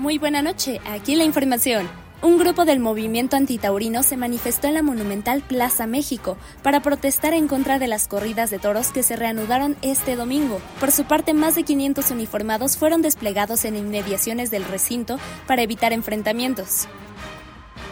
[0.00, 1.86] Muy buena noche, aquí la información.
[2.22, 7.46] Un grupo del movimiento antitaurino se manifestó en la monumental Plaza México para protestar en
[7.48, 10.58] contra de las corridas de toros que se reanudaron este domingo.
[10.80, 15.92] Por su parte, más de 500 uniformados fueron desplegados en inmediaciones del recinto para evitar
[15.92, 16.88] enfrentamientos.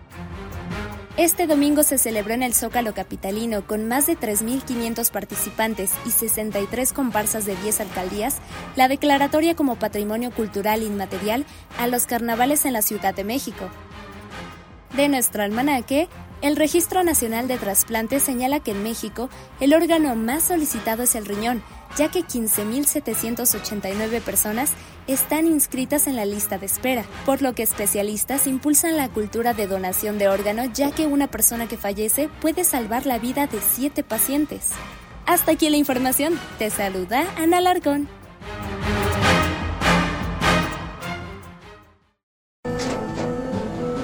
[1.17, 6.93] Este domingo se celebró en el Zócalo Capitalino con más de 3.500 participantes y 63
[6.93, 8.39] comparsas de 10 alcaldías
[8.75, 11.47] la declaratoria como Patrimonio Cultural Inmaterial
[11.79, 13.71] a los carnavales en la Ciudad de México.
[14.97, 16.09] De nuestro almanaque,
[16.45, 21.25] el Registro Nacional de Trasplantes señala que en México el órgano más solicitado es el
[21.25, 21.63] riñón,
[21.97, 24.73] ya que 15.789 personas
[25.07, 29.67] están inscritas en la lista de espera, por lo que especialistas impulsan la cultura de
[29.67, 34.03] donación de órgano, ya que una persona que fallece puede salvar la vida de 7
[34.03, 34.73] pacientes.
[35.25, 36.39] Hasta aquí la información.
[36.59, 38.07] Te saluda Ana Largón.